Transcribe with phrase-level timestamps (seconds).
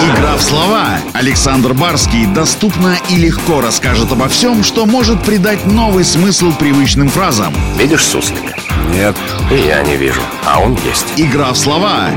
[0.00, 0.98] Игра в слова.
[1.12, 7.54] Александр Барский доступно и легко расскажет обо всем, что может придать новый смысл привычным фразам.
[7.76, 8.54] Видишь суслика?
[8.90, 9.16] Нет.
[9.50, 11.06] И я не вижу, а он есть.
[11.16, 12.10] Игра в слова.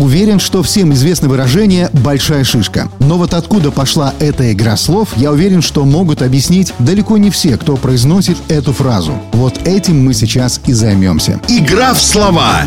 [0.00, 2.88] Уверен, что всем известно выражение «большая шишка».
[3.00, 7.58] Но вот откуда пошла эта игра слов, я уверен, что могут объяснить далеко не все,
[7.58, 9.12] кто произносит эту фразу.
[9.32, 11.38] Вот этим мы сейчас и займемся.
[11.48, 12.62] Игра в слова.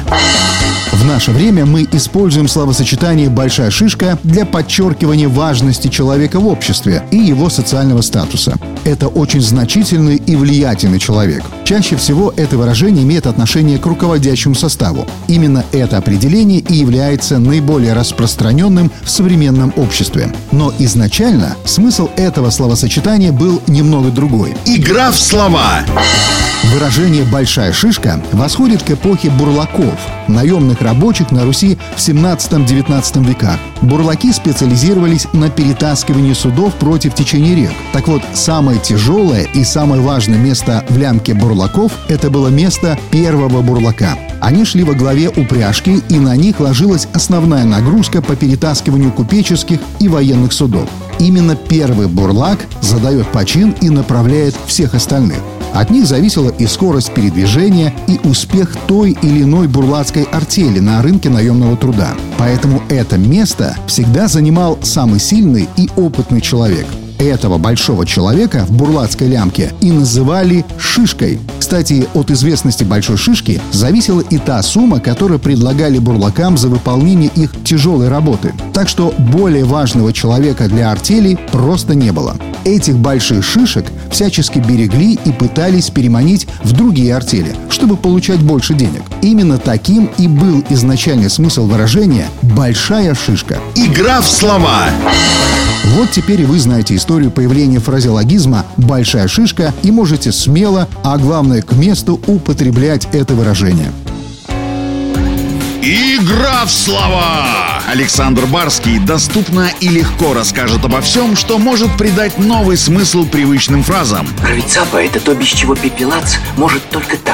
[0.92, 7.18] В наше время мы используем словосочетание «большая шишка» для подчеркивания важности человека в обществе и
[7.18, 8.60] его социального статуса.
[8.86, 11.44] Это очень значительный и влиятельный человек.
[11.64, 15.08] Чаще всего это выражение имеет отношение к руководящему составу.
[15.28, 20.34] Именно это определение и является наиболее распространенным в современном обществе.
[20.52, 24.54] Но изначально смысл этого словосочетания был немного другой.
[24.66, 25.84] Игра в слова.
[26.72, 33.60] Выражение «большая шишка» восходит к эпохе бурлаков, наемных рабочих на Руси в 17-19 веках.
[33.82, 37.74] Бурлаки специализировались на перетаскивании судов против течения рек.
[37.92, 43.62] Так вот, самое тяжелое и самое важное место в лямке бурлаков– это было место первого
[43.62, 44.18] бурлака.
[44.42, 50.10] Они шли во главе упряжки, и на них ложилась основная нагрузка по перетаскиванию купеческих и
[50.10, 50.90] военных судов.
[51.20, 55.40] Именно первый бурлак задает почин и направляет всех остальных.
[55.74, 61.30] От них зависела и скорость передвижения, и успех той или иной бурлацкой артели на рынке
[61.30, 62.14] наемного труда.
[62.38, 66.86] Поэтому это место всегда занимал самый сильный и опытный человек–
[67.26, 71.40] этого большого человека в бурлацкой лямке и называли «шишкой».
[71.60, 77.52] Кстати, от известности большой шишки зависела и та сумма, которую предлагали бурлакам за выполнение их
[77.64, 78.54] тяжелой работы.
[78.74, 82.36] Так что более важного человека для артели просто не было.
[82.66, 89.02] Этих больших шишек всячески берегли и пытались переманить в другие артели, чтобы получать больше денег.
[89.24, 93.58] Именно таким и был изначальный смысл выражения «большая шишка».
[93.74, 94.90] Игра в слова.
[95.96, 101.62] Вот теперь и вы знаете историю появления фразеологизма «большая шишка» и можете смело, а главное
[101.62, 103.94] к месту, употреблять это выражение.
[105.82, 107.82] Игра в слова!
[107.88, 114.28] Александр Барский доступно и легко расскажет обо всем, что может придать новый смысл привычным фразам.
[114.46, 117.33] Рыцапа— это то, без чего пепелац может только так.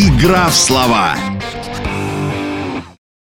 [0.00, 1.37] Игра в слова.